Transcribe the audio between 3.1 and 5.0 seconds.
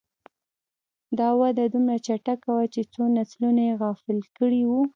نسلونه یې غافل کړي وو.